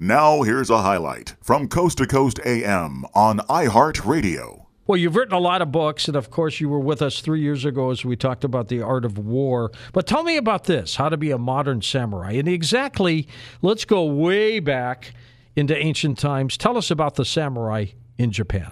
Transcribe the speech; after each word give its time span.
Now, 0.00 0.42
here's 0.42 0.70
a 0.70 0.82
highlight 0.82 1.34
from 1.42 1.66
Coast 1.66 1.98
to 1.98 2.06
Coast 2.06 2.38
AM 2.46 3.04
on 3.14 3.40
iHeartRadio. 3.40 4.66
Well, 4.86 4.96
you've 4.96 5.16
written 5.16 5.34
a 5.34 5.40
lot 5.40 5.60
of 5.60 5.72
books, 5.72 6.06
and 6.06 6.16
of 6.16 6.30
course, 6.30 6.60
you 6.60 6.68
were 6.68 6.78
with 6.78 7.02
us 7.02 7.20
three 7.20 7.40
years 7.40 7.64
ago 7.64 7.90
as 7.90 8.04
we 8.04 8.14
talked 8.14 8.44
about 8.44 8.68
the 8.68 8.80
art 8.80 9.04
of 9.04 9.18
war. 9.18 9.72
But 9.92 10.06
tell 10.06 10.22
me 10.22 10.36
about 10.36 10.64
this 10.64 10.94
how 10.94 11.08
to 11.08 11.16
be 11.16 11.32
a 11.32 11.36
modern 11.36 11.82
samurai. 11.82 12.34
And 12.34 12.46
exactly, 12.46 13.26
let's 13.60 13.84
go 13.84 14.04
way 14.04 14.60
back 14.60 15.14
into 15.56 15.76
ancient 15.76 16.16
times. 16.16 16.56
Tell 16.56 16.76
us 16.76 16.92
about 16.92 17.16
the 17.16 17.24
samurai 17.24 17.86
in 18.18 18.30
Japan. 18.30 18.70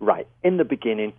Right. 0.00 0.26
In 0.42 0.56
the 0.56 0.64
beginning, 0.64 1.12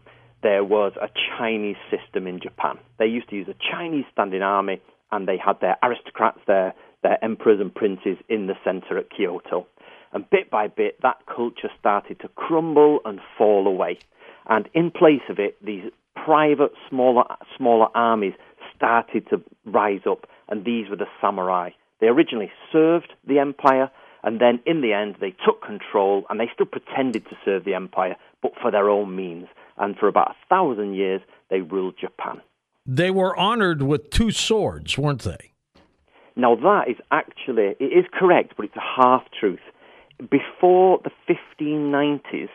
there 0.44 0.66
was 0.66 0.92
a 1.02 1.08
Chinese 1.38 1.78
system 1.90 2.28
in 2.28 2.42
Japan. 2.42 2.78
They 3.00 3.06
used 3.06 3.30
to 3.30 3.38
use 3.38 3.48
a 3.48 3.56
Chinese 3.72 4.06
standing 4.12 4.42
army, 4.42 4.82
and 5.14 5.30
they 5.30 5.38
had 5.38 5.62
their 5.62 5.78
aristocrats, 5.82 6.40
their, 6.46 6.74
their 7.04 7.24
emperors 7.24 7.60
and 7.60 7.74
princes 7.74 8.18
in 8.30 8.48
the 8.48 8.56
center 8.64 8.98
at 8.98 9.10
Kyoto. 9.10 9.68
And 10.14 10.30
bit 10.30 10.50
by 10.50 10.68
bit, 10.68 11.02
that 11.02 11.26
culture 11.26 11.70
started 11.80 12.20
to 12.20 12.28
crumble 12.30 13.00
and 13.06 13.20
fall 13.38 13.68
away. 13.68 14.00
And 14.48 14.68
in 14.74 14.92
place 14.92 15.22
of 15.30 15.40
it, 15.40 15.64
these 15.64 15.84
private, 16.16 16.72
smaller, 16.90 17.24
smaller 17.58 17.88
armies 17.96 18.34
started 18.76 19.28
to 19.30 19.42
rise 19.66 20.02
up, 20.10 20.28
and 20.50 20.66
these 20.66 20.90
were 20.90 20.96
the 20.96 21.06
samurai. 21.22 21.70
They 22.00 22.08
originally 22.08 22.52
served 22.72 23.14
the 23.28 23.40
empire, 23.40 23.90
and 24.24 24.42
then 24.42 24.60
in 24.66 24.82
the 24.82 24.94
end, 24.94 25.18
they 25.20 25.36
took 25.46 25.62
control, 25.64 26.26
and 26.30 26.40
they 26.40 26.50
still 26.54 26.66
pretended 26.66 27.26
to 27.26 27.38
serve 27.46 27.64
the 27.64 27.76
empire, 27.76 28.16
but 28.42 28.54
for 28.62 28.72
their 28.72 28.90
own 28.90 29.16
means. 29.16 29.48
And 29.78 29.96
for 29.96 30.08
about 30.08 30.32
a 30.32 30.48
thousand 30.50 30.96
years, 30.96 31.22
they 31.50 31.62
ruled 31.62 31.96
Japan. 32.00 32.42
They 32.86 33.12
were 33.12 33.38
honored 33.38 33.84
with 33.84 34.10
two 34.10 34.32
swords, 34.32 34.98
weren't 34.98 35.22
they? 35.22 35.51
Now, 36.36 36.56
that 36.56 36.90
is 36.90 36.98
actually, 37.12 37.76
it 37.80 37.92
is 37.92 38.06
correct, 38.14 38.54
but 38.56 38.66
it's 38.66 38.76
a 38.76 39.02
half 39.02 39.24
truth 39.40 39.60
before 40.30 41.00
the 41.04 41.12
1590s, 41.60 42.50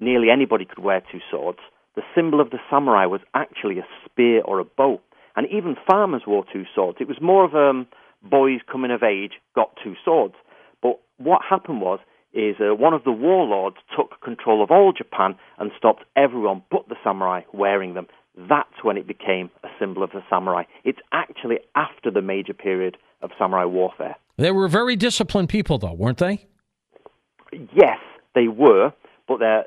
nearly 0.00 0.30
anybody 0.30 0.64
could 0.64 0.82
wear 0.82 1.02
two 1.12 1.20
swords. 1.30 1.58
The 1.94 2.02
symbol 2.14 2.40
of 2.40 2.50
the 2.50 2.58
samurai 2.70 3.06
was 3.06 3.20
actually 3.34 3.78
a 3.78 3.86
spear 4.04 4.42
or 4.42 4.58
a 4.58 4.64
bow. 4.64 5.00
And 5.36 5.46
even 5.50 5.76
farmers 5.88 6.22
wore 6.26 6.44
two 6.52 6.64
swords. 6.74 6.98
It 7.00 7.08
was 7.08 7.20
more 7.20 7.44
of 7.44 7.54
um, 7.54 7.86
boys 8.22 8.60
coming 8.70 8.90
of 8.90 9.02
age 9.02 9.32
got 9.54 9.78
two 9.82 9.94
swords. 10.04 10.34
But 10.82 11.00
what 11.18 11.42
happened 11.48 11.80
was, 11.80 12.00
is 12.34 12.56
uh, 12.60 12.74
one 12.74 12.94
of 12.94 13.04
the 13.04 13.12
warlords 13.12 13.76
took 13.94 14.18
control 14.22 14.62
of 14.62 14.70
all 14.70 14.94
Japan 14.96 15.34
and 15.58 15.70
stopped 15.76 16.04
everyone 16.16 16.62
but 16.70 16.88
the 16.88 16.96
samurai 17.04 17.42
wearing 17.52 17.92
them. 17.92 18.06
That's 18.48 18.82
when 18.82 18.96
it 18.96 19.06
became 19.06 19.50
a 19.62 19.68
symbol 19.78 20.02
of 20.02 20.12
the 20.12 20.22
samurai. 20.30 20.62
It's 20.82 21.00
actually 21.12 21.58
after 21.76 22.10
the 22.10 22.22
major 22.22 22.54
period 22.54 22.96
of 23.22 23.30
samurai 23.38 23.64
warfare. 23.64 24.16
They 24.36 24.50
were 24.50 24.68
very 24.68 24.96
disciplined 24.96 25.48
people, 25.48 25.78
though, 25.78 25.92
weren't 25.92 26.18
they? 26.18 26.46
yes, 27.52 27.98
they 28.34 28.48
were, 28.48 28.92
but 29.28 29.38
they're, 29.38 29.66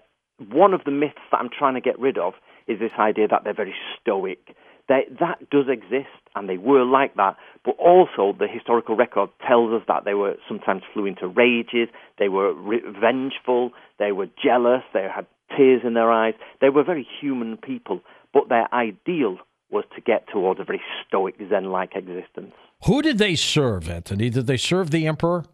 one 0.51 0.73
of 0.73 0.81
the 0.85 0.91
myths 0.91 1.21
that 1.31 1.37
I'm 1.37 1.49
trying 1.49 1.75
to 1.75 1.81
get 1.81 1.99
rid 1.99 2.17
of 2.17 2.33
is 2.67 2.79
this 2.79 2.91
idea 2.99 3.27
that 3.29 3.43
they're 3.43 3.53
very 3.53 3.75
stoic. 3.99 4.55
They, 4.87 5.03
that 5.19 5.49
does 5.49 5.65
exist, 5.69 6.09
and 6.35 6.49
they 6.49 6.57
were 6.57 6.83
like 6.83 7.15
that, 7.15 7.37
but 7.63 7.75
also 7.79 8.37
the 8.37 8.47
historical 8.51 8.95
record 8.95 9.29
tells 9.47 9.71
us 9.73 9.81
that 9.87 10.05
they 10.05 10.13
were 10.13 10.35
sometimes 10.47 10.83
flew 10.93 11.05
into 11.05 11.27
rages, 11.27 11.89
they 12.19 12.29
were 12.29 12.53
revengeful, 12.53 13.71
they 13.97 14.11
were 14.11 14.27
jealous, 14.43 14.83
they 14.93 15.07
had 15.13 15.25
tears 15.55 15.81
in 15.85 15.93
their 15.93 16.11
eyes. 16.11 16.33
They 16.59 16.69
were 16.69 16.83
very 16.83 17.07
human 17.21 17.57
people, 17.57 18.01
but 18.33 18.49
their 18.49 18.71
ideal 18.73 19.37
was 19.69 19.83
to 19.95 20.01
get 20.01 20.27
towards 20.31 20.59
a 20.59 20.63
very 20.63 20.81
stoic 21.05 21.35
Zen 21.49 21.65
like 21.65 21.95
existence. 21.95 22.53
Who 22.85 23.01
did 23.01 23.17
they 23.17 23.35
serve, 23.35 23.89
Antony? 23.89 24.29
Did 24.29 24.47
they 24.47 24.57
serve 24.57 24.91
the 24.91 25.07
emperor? 25.07 25.45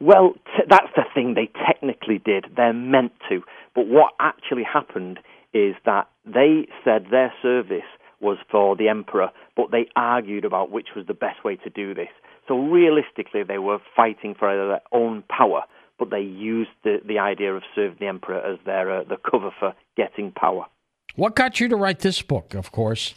Well, 0.00 0.34
t- 0.46 0.64
that's 0.68 0.92
the 0.96 1.04
thing. 1.14 1.34
They 1.34 1.50
technically 1.66 2.18
did. 2.18 2.46
They're 2.56 2.72
meant 2.72 3.12
to. 3.28 3.42
But 3.74 3.86
what 3.86 4.14
actually 4.18 4.64
happened 4.64 5.18
is 5.52 5.74
that 5.84 6.08
they 6.24 6.66
said 6.84 7.06
their 7.10 7.32
service 7.42 7.86
was 8.20 8.38
for 8.50 8.76
the 8.76 8.88
emperor, 8.88 9.30
but 9.56 9.70
they 9.70 9.88
argued 9.96 10.44
about 10.44 10.70
which 10.70 10.88
was 10.96 11.06
the 11.06 11.14
best 11.14 11.44
way 11.44 11.56
to 11.56 11.70
do 11.70 11.92
this. 11.92 12.08
So 12.48 12.58
realistically, 12.58 13.42
they 13.42 13.58
were 13.58 13.78
fighting 13.94 14.34
for 14.38 14.54
their 14.54 14.80
own 14.92 15.22
power, 15.28 15.62
but 15.98 16.10
they 16.10 16.20
used 16.20 16.70
the, 16.84 16.98
the 17.06 17.18
idea 17.18 17.54
of 17.54 17.62
serving 17.74 17.98
the 18.00 18.06
emperor 18.06 18.40
as 18.40 18.58
their 18.64 19.00
uh, 19.00 19.04
the 19.04 19.16
cover 19.16 19.50
for 19.58 19.74
getting 19.96 20.32
power. 20.32 20.66
What 21.16 21.36
got 21.36 21.60
you 21.60 21.68
to 21.68 21.76
write 21.76 22.00
this 22.00 22.22
book? 22.22 22.54
Of 22.54 22.72
course. 22.72 23.14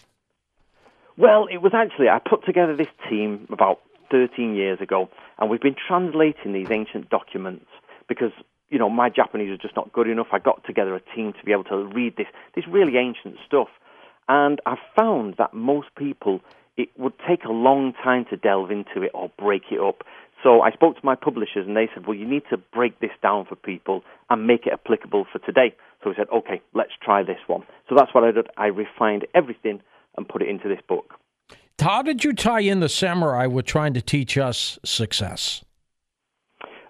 Well, 1.18 1.48
it 1.50 1.58
was 1.58 1.74
actually 1.74 2.10
I 2.10 2.20
put 2.20 2.46
together 2.46 2.76
this 2.76 2.90
team 3.10 3.48
about 3.52 3.80
13 4.12 4.56
years 4.56 4.82
ago, 4.82 5.10
and 5.40 5.50
we've 5.50 5.62
been 5.62 5.76
translating 5.76 6.54
these 6.54 6.70
ancient 6.70 7.10
documents 7.10 7.66
because 8.08 8.32
you 8.70 8.78
know 8.78 8.90
my 8.90 9.10
Japanese 9.10 9.52
is 9.52 9.60
just 9.60 9.76
not 9.76 9.94
good 9.94 10.10
enough. 10.10 10.28
I 10.32 10.40
got 10.40 10.66
together 10.66 10.96
a 10.96 11.16
team 11.16 11.34
to 11.34 11.46
be 11.46 11.54
able 11.54 11.64
to 11.66 11.78
read 11.78 12.18
this 12.18 12.28
this 12.56 12.68
really 12.68 12.98
ancient 12.98 13.38
stuff, 13.46 13.70
and 14.28 14.60
I've 14.66 14.84
found 14.96 15.36
that 15.38 15.54
most 15.54 15.88
people 15.96 16.42
it 16.78 16.90
would 16.98 17.14
take 17.26 17.46
a 17.46 17.52
long 17.52 17.94
time 17.94 18.26
to 18.30 18.36
delve 18.36 18.72
into 18.72 19.02
it 19.02 19.12
or 19.14 19.32
break 19.38 19.64
it 19.72 19.80
up. 19.80 20.04
So 20.46 20.62
I 20.62 20.70
spoke 20.70 20.96
to 20.96 21.04
my 21.04 21.16
publishers 21.16 21.66
and 21.66 21.76
they 21.76 21.90
said, 21.92 22.06
well, 22.06 22.16
you 22.16 22.28
need 22.28 22.44
to 22.52 22.58
break 22.58 23.00
this 23.00 23.10
down 23.24 23.46
for 23.50 23.56
people 23.56 24.04
and 24.30 24.46
make 24.46 24.68
it 24.68 24.74
applicable 24.74 25.26
for 25.32 25.40
today. 25.40 25.74
So 26.04 26.12
we 26.12 26.16
said, 26.16 26.28
okay, 26.32 26.62
let's 26.76 26.92
try 27.04 27.24
this 27.24 27.40
one. 27.48 27.64
So 27.90 27.96
that's 27.98 28.14
what 28.14 28.24
I 28.24 28.32
did. 28.32 28.46
I 28.56 28.68
refined 28.68 29.26
everything 29.34 29.82
and 30.16 30.30
put 30.30 30.44
it 30.44 30.48
into 30.48 30.70
this 30.70 30.78
book. 30.88 31.16
How 31.80 32.04
did 32.04 32.24
you 32.24 32.32
tie 32.32 32.60
in 32.60 32.80
the 32.80 32.90
samurai 32.90 33.48
with 33.48 33.66
trying 33.66 33.96
to 33.96 34.04
teach 34.04 34.38
us 34.38 34.78
success? 34.86 35.64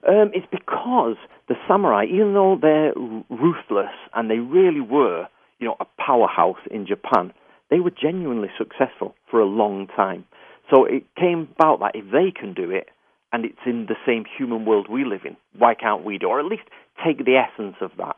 Um, 0.06 0.32
it's 0.34 0.48
because 0.52 1.16
the 1.48 1.56
samurai, 1.66 2.06
even 2.12 2.34
though 2.34 2.58
they're 2.62 2.94
ruthless 3.30 3.96
and 4.14 4.30
they 4.30 4.40
really 4.40 4.82
were, 4.82 5.28
you 5.60 5.68
know, 5.68 5.78
a 5.80 5.86
powerhouse 5.98 6.60
in 6.70 6.86
Japan, 6.86 7.32
they 7.70 7.80
were 7.80 7.92
genuinely 7.92 8.50
successful 8.58 9.16
for 9.32 9.40
a 9.40 9.46
long 9.46 9.88
time. 9.96 10.26
So 10.70 10.84
it 10.84 11.06
came 11.16 11.48
about 11.56 11.80
that 11.80 11.96
if 11.96 12.12
they 12.12 12.32
can 12.38 12.54
do 12.54 12.70
it, 12.70 12.90
and 13.36 13.44
it's 13.44 13.60
in 13.66 13.86
the 13.88 13.98
same 14.06 14.24
human 14.38 14.64
world 14.64 14.88
we 14.90 15.04
live 15.04 15.26
in, 15.26 15.36
why 15.58 15.74
can't 15.74 16.06
we 16.06 16.18
do, 16.18 16.28
or 16.28 16.40
at 16.40 16.46
least 16.46 16.64
take 17.06 17.26
the 17.26 17.36
essence 17.36 17.76
of 17.82 17.92
that? 17.98 18.16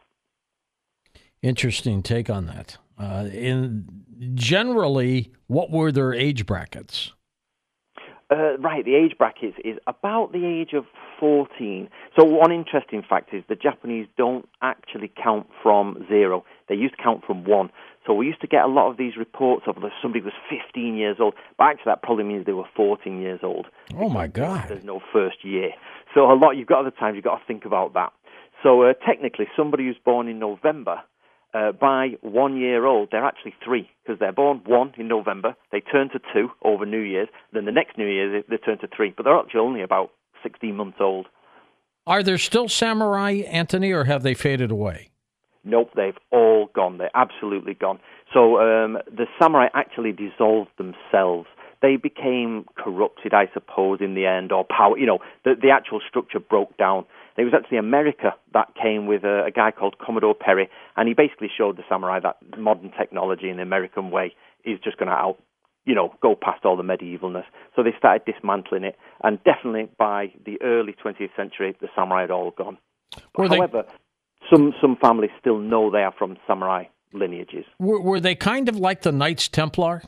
Interesting 1.42 2.04
take 2.04 2.30
on 2.30 2.46
that. 2.46 2.78
Uh, 3.00 3.28
in 3.34 4.06
generally, 4.36 5.32
what 5.48 5.72
were 5.72 5.92
their 5.92 6.14
age 6.14 6.46
brackets? 6.46 7.14
Uh, 8.30 8.58
right, 8.60 8.86
the 8.86 8.94
age 8.94 9.18
brackets 9.18 9.58
is 9.66 9.80
about 9.88 10.34
the 10.34 10.46
age 10.46 10.74
of 10.74 10.86
14. 11.20 11.90
So, 12.16 12.24
one 12.24 12.52
interesting 12.52 13.02
fact 13.02 13.34
is 13.34 13.44
the 13.50 13.56
Japanese 13.56 14.06
don't 14.18 14.48
actually 14.62 15.12
count 15.24 15.48
from 15.64 16.06
zero. 16.08 16.46
They 16.70 16.76
used 16.76 16.96
to 16.98 17.04
count 17.04 17.24
from 17.26 17.44
one. 17.44 17.72
So, 18.08 18.14
we 18.14 18.26
used 18.26 18.40
to 18.42 18.48
get 18.48 18.64
a 18.64 18.68
lot 18.68 18.90
of 18.90 18.98
these 18.98 19.18
reports 19.18 19.66
of 19.68 19.76
somebody 20.02 20.24
was 20.24 20.34
15 20.50 20.96
years 20.96 21.18
old, 21.20 21.34
but 21.58 21.66
actually, 21.66 21.92
that 21.92 22.02
probably 22.02 22.24
means 22.24 22.46
they 22.46 22.54
were 22.54 22.70
14 22.76 23.22
years 23.22 23.42
old. 23.44 23.68
Oh, 23.96 24.08
my 24.08 24.28
God. 24.28 24.70
There's 24.70 24.86
no 24.86 25.02
first 25.12 25.44
year. 25.44 25.72
So, 26.16 26.32
a 26.32 26.34
lot, 26.34 26.52
you've 26.52 26.68
got 26.68 26.80
other 26.80 26.92
times, 26.92 27.16
you've 27.16 27.26
got 27.26 27.40
to 27.40 27.46
think 27.46 27.66
about 27.66 27.94
that. 27.96 28.14
So, 28.64 28.84
uh, 28.84 28.94
technically, 29.06 29.48
somebody 29.56 29.86
who's 29.86 29.98
born 30.04 30.30
in 30.30 30.40
November 30.40 31.02
uh, 31.54 31.72
by 31.74 32.12
one 32.22 32.58
year 32.58 32.86
old, 32.86 33.10
they're 33.12 33.26
actually 33.26 33.56
three 33.64 33.90
because 34.04 34.20
they're 34.20 34.32
born 34.32 34.62
one 34.66 34.94
in 34.98 35.08
November. 35.08 35.56
They 35.72 35.82
turn 35.82 36.10
to 36.10 36.20
two 36.34 36.50
over 36.64 36.86
New 36.86 37.02
Year's. 37.02 37.30
Then 37.54 37.66
the 37.66 37.72
next 37.72 37.98
New 37.98 38.08
Year, 38.08 38.42
they, 38.42 38.56
they 38.56 38.58
turn 38.58 38.80
to 38.80 38.88
three. 38.96 39.14
But 39.16 39.24
they're 39.24 39.38
actually 39.38 39.60
only 39.60 39.82
about 39.82 40.12
16 40.44 40.76
months 40.76 40.98
old. 41.00 41.28
Are 42.06 42.24
there 42.24 42.38
still 42.38 42.70
samurai, 42.70 43.42
Antony, 43.48 43.92
or 43.92 44.06
have 44.06 44.24
they 44.24 44.34
faded 44.34 44.72
away? 44.72 45.12
Nope, 45.68 45.92
they've 45.96 46.18
all 46.32 46.70
gone. 46.74 46.98
They're 46.98 47.12
absolutely 47.14 47.74
gone. 47.74 48.00
So 48.34 48.60
um, 48.60 48.98
the 49.06 49.26
samurai 49.38 49.68
actually 49.74 50.14
dissolved 50.14 50.72
themselves. 50.78 51.48
They 51.82 51.98
became 51.98 52.66
corrupted, 52.76 53.34
I 53.34 53.50
suppose, 53.54 54.00
in 54.02 54.16
the 54.16 54.26
end, 54.26 54.52
or 54.52 54.64
power. 54.64 54.98
You 54.98 55.06
know, 55.06 55.20
the, 55.44 55.56
the 55.62 55.70
actual 55.70 56.00
structure 56.08 56.40
broke 56.40 56.76
down. 56.78 57.06
It 57.38 57.44
was 57.44 57.54
actually 57.54 57.78
America 57.78 58.34
that 58.54 58.74
came 58.82 59.06
with 59.06 59.24
a, 59.26 59.46
a 59.46 59.52
guy 59.52 59.72
called 59.72 59.98
Commodore 60.00 60.34
Perry, 60.34 60.70
and 60.96 61.08
he 61.08 61.14
basically 61.14 61.50
showed 61.56 61.78
the 61.78 61.84
samurai 61.88 62.20
that 62.22 62.38
modern 62.58 62.92
technology 62.98 63.50
in 63.50 63.58
the 63.58 63.64
American 63.64 64.10
way 64.10 64.34
is 64.64 64.80
just 64.84 64.98
going 64.98 65.10
to 65.10 65.14
out, 65.14 65.38
you 65.86 65.94
know, 65.94 66.16
go 66.22 66.34
past 66.34 66.66
all 66.66 66.78
the 66.78 66.84
medievalness. 66.84 67.46
So 67.76 67.84
they 67.84 67.94
started 67.98 68.24
dismantling 68.26 68.86
it, 68.86 68.98
and 69.22 69.38
definitely 69.44 69.90
by 70.00 70.32
the 70.46 70.60
early 70.64 70.96
20th 71.04 71.36
century, 71.36 71.76
the 71.80 71.90
samurai 71.94 72.22
had 72.22 72.32
all 72.32 72.52
gone. 72.52 72.78
However, 73.36 73.84
they... 73.86 73.94
some 74.50 74.74
some 74.82 74.98
families 75.02 75.32
still 75.40 75.60
know 75.60 75.92
they 75.92 76.04
are 76.04 76.14
from 76.18 76.38
samurai 76.48 76.86
lineages. 77.14 77.66
Were, 77.80 78.02
were 78.02 78.20
they 78.20 78.36
kind 78.36 78.70
of 78.70 78.76
like 78.78 79.02
the 79.02 79.12
Knights 79.12 79.48
Templar? 79.48 80.04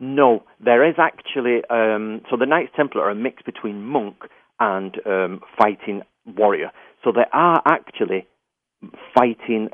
No, 0.00 0.44
there 0.62 0.88
is 0.88 0.96
actually. 0.98 1.62
Um, 1.70 2.22
so 2.30 2.36
the 2.36 2.46
Knights 2.46 2.72
Templar 2.76 3.02
are 3.02 3.10
a 3.10 3.14
mix 3.14 3.42
between 3.42 3.82
monk 3.84 4.16
and 4.60 4.94
um, 5.06 5.40
fighting 5.58 6.02
warrior. 6.26 6.70
So 7.02 7.12
there 7.12 7.32
are 7.32 7.62
actually 7.66 8.26
fighting 9.14 9.68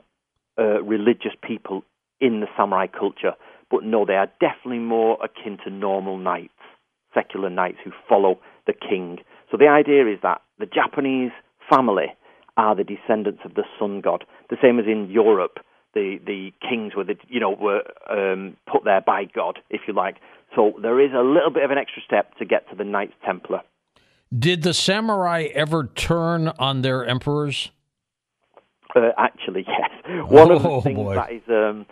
uh, 0.59 0.83
religious 0.83 1.33
people 1.47 1.85
in 2.21 2.41
the 2.41 2.47
samurai 2.57 2.87
culture, 2.87 3.33
but 3.71 3.83
no, 3.85 4.05
they 4.05 4.15
are 4.15 4.29
definitely 4.41 4.79
more 4.79 5.19
akin 5.25 5.59
to 5.65 5.71
normal 5.71 6.19
knights, 6.19 6.53
secular 7.15 7.51
knights 7.51 7.79
who 7.85 7.93
follow 8.09 8.41
the 8.67 8.73
king. 8.73 9.19
So 9.51 9.57
the 9.57 9.69
idea 9.69 10.07
is 10.07 10.19
that 10.23 10.43
the 10.59 10.67
Japanese 10.67 11.33
family 11.69 12.07
are 12.61 12.77
the 12.77 12.85
descendants 12.85 13.41
of 13.47 13.55
the 13.55 13.65
sun 13.79 14.03
god, 14.03 14.25
the 14.51 14.57
same 14.63 14.79
as 14.79 14.85
in 14.87 15.11
Europe. 15.11 15.61
The, 15.95 16.21
the 16.25 16.53
kings 16.61 16.95
were 16.95 17.05
the, 17.05 17.17
you 17.29 17.41
know 17.41 17.51
were 17.51 17.83
um, 18.09 18.57
put 18.71 18.85
there 18.85 19.01
by 19.01 19.25
God, 19.25 19.59
if 19.71 19.81
you 19.89 19.95
like. 19.95 20.17
So 20.55 20.75
there 20.81 21.01
is 21.01 21.11
a 21.13 21.23
little 21.23 21.51
bit 21.51 21.65
of 21.65 21.71
an 21.71 21.79
extra 21.79 22.03
step 22.05 22.37
to 22.37 22.45
get 22.45 22.69
to 22.71 22.77
the 22.77 22.85
Knights 22.85 23.15
Templar. 23.25 23.63
Did 24.37 24.63
the 24.63 24.75
samurai 24.75 25.49
ever 25.55 25.87
turn 25.87 26.49
on 26.59 26.83
their 26.83 27.05
emperors? 27.05 27.71
Uh, 28.95 29.11
actually, 29.17 29.65
yes. 29.69 29.91
One 30.29 30.53
oh, 30.53 30.57
of 30.57 30.63
the 30.63 30.81
things 30.83 30.97
boy. 30.97 31.15
that 31.15 31.33
is 31.33 31.43
um, 31.49 31.87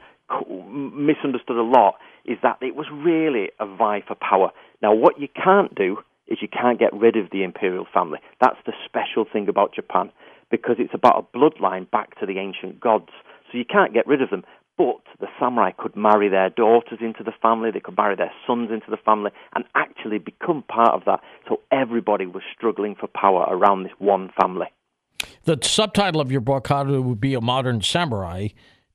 misunderstood 0.94 1.56
a 1.56 1.62
lot 1.62 1.94
is 2.26 2.36
that 2.42 2.58
it 2.60 2.76
was 2.76 2.86
really 2.92 3.48
a 3.58 3.66
vie 3.66 4.02
for 4.06 4.16
power. 4.16 4.50
Now, 4.82 4.92
what 4.94 5.18
you 5.18 5.28
can't 5.34 5.74
do 5.74 5.98
is 6.26 6.38
you 6.42 6.48
can't 6.48 6.78
get 6.78 6.92
rid 6.92 7.16
of 7.16 7.30
the 7.32 7.42
imperial 7.42 7.86
family. 7.92 8.18
That's 8.40 8.58
the 8.66 8.74
special 8.84 9.24
thing 9.24 9.48
about 9.48 9.74
Japan 9.74 10.12
because 10.50 10.76
it's 10.78 10.94
about 10.94 11.26
a 11.32 11.36
bloodline 11.36 11.90
back 11.90 12.18
to 12.20 12.26
the 12.26 12.38
ancient 12.38 12.80
gods. 12.80 13.10
So 13.50 13.58
you 13.58 13.64
can't 13.64 13.94
get 13.94 14.06
rid 14.06 14.22
of 14.22 14.30
them. 14.30 14.44
But 14.76 15.00
the 15.18 15.26
samurai 15.40 15.72
could 15.76 15.96
marry 15.96 16.28
their 16.28 16.50
daughters 16.50 17.00
into 17.00 17.24
the 17.24 17.32
family, 17.42 17.72
they 17.72 17.80
could 17.80 17.96
marry 17.96 18.14
their 18.14 18.30
sons 18.46 18.70
into 18.70 18.86
the 18.90 18.96
family, 18.96 19.32
and 19.56 19.64
actually 19.74 20.18
become 20.18 20.62
part 20.68 20.90
of 20.94 21.02
that. 21.06 21.20
So 21.48 21.60
everybody 21.72 22.26
was 22.26 22.44
struggling 22.56 22.94
for 22.94 23.08
power 23.08 23.44
around 23.48 23.82
this 23.82 23.92
one 23.98 24.30
family. 24.40 24.66
The 25.44 25.58
subtitle 25.62 26.20
of 26.20 26.30
your 26.30 26.40
book, 26.40 26.68
How 26.68 26.84
to 26.84 27.16
Be 27.16 27.34
a 27.34 27.40
Modern 27.40 27.82
Samurai 27.82 28.48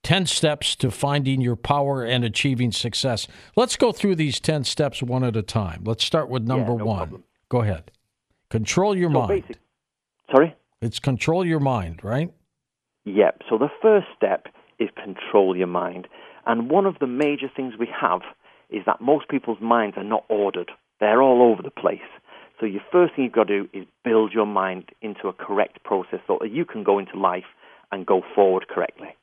10 0.03 0.25
Steps 0.25 0.75
to 0.77 0.89
Finding 0.91 1.41
Your 1.41 1.55
Power 1.57 2.03
and 2.03 2.23
Achieving 2.25 2.71
Success. 2.71 3.27
Let's 3.55 3.75
go 3.77 3.91
through 3.94 4.15
these 4.15 4.39
10 4.39 4.63
steps 4.65 5.01
one 5.03 5.23
at 5.23 5.35
a 5.35 5.41
time. 5.41 5.83
Let's 5.85 6.03
start 6.05 6.29
with 6.29 6.44
number 6.44 6.75
no 6.77 6.85
one. 6.85 6.97
problem. 6.97 7.23
Go 7.50 7.61
ahead. 7.61 7.91
Control 8.50 8.97
your 8.97 9.09
So 9.11 9.19
mind. 9.21 9.44
basic- 9.47 9.61
Sorry? 10.31 10.55
It's 10.83 11.00
control 11.00 11.45
your 11.45 11.59
mind, 11.62 12.01
right? 12.03 12.31
Yep. 13.06 13.44
So 13.50 13.57
the 13.57 13.69
first 13.81 14.07
step 14.15 14.47
is 14.80 14.89
control 15.01 15.56
your 15.56 15.68
mind. 15.68 16.07
And 16.45 16.69
one 16.69 16.85
of 16.85 16.95
the 17.00 17.07
major 17.07 17.50
things 17.56 17.75
we 17.80 17.88
have 18.00 18.21
is 18.69 18.81
that 18.85 19.00
most 19.00 19.30
people's 19.30 19.62
minds 19.62 19.97
are 19.97 20.03
not 20.03 20.25
ordered. 20.30 20.71
They're 21.00 21.21
all 21.21 21.41
over 21.41 21.62
the 21.62 21.71
place. 21.71 22.00
So 22.59 22.65
your 22.65 22.81
first 22.91 23.15
thing 23.15 23.25
you've 23.25 23.33
got 23.33 23.47
to 23.47 23.63
do 23.63 23.69
is 23.74 23.85
build 24.03 24.33
your 24.33 24.45
mind 24.45 24.89
into 25.01 25.27
a 25.27 25.33
correct 25.33 25.83
process 25.83 26.19
so 26.27 26.38
that 26.41 26.51
you 26.51 26.65
can 26.65 26.83
go 26.83 27.00
into 27.00 27.18
life 27.18 27.44
and 27.91 28.06
go 28.06 28.21
forward 28.36 28.68
correctly. 28.68 29.15